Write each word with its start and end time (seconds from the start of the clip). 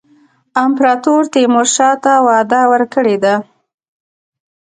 امپراطور 0.63 1.21
تیمورشاه 1.33 1.93
ته 2.03 2.13
وعده 2.27 2.61
ورکړې 2.71 3.15
ده. 3.23 3.35